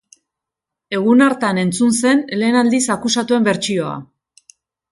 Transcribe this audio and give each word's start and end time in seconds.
Egun 0.99 1.21
hartan 1.25 1.59
entzun 1.63 1.93
zen 1.99 2.23
lehen 2.43 2.57
aldiz 2.63 2.81
akusatuen 2.97 3.49
bertsioa. 3.51 3.95